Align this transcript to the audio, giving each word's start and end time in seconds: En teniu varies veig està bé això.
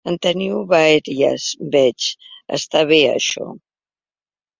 En 0.09 0.15
teniu 0.25 0.61
varies 0.69 1.45
veig 1.75 2.07
està 2.59 2.81
bé 2.93 2.99
això. 3.11 3.47